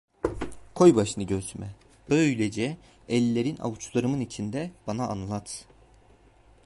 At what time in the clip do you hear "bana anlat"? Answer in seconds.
4.87-5.67